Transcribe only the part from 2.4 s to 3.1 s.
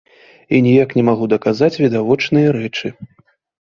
рэчы.